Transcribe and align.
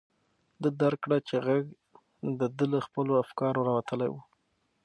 ده 0.61 0.69
درک 0.79 0.99
کړه 1.03 1.17
چې 1.27 1.35
غږ 1.45 1.63
د 2.39 2.41
ده 2.57 2.65
له 2.73 2.79
خپلو 2.85 3.13
افکارو 3.23 3.65
راوتلی 3.67 4.09
و. 4.11 4.15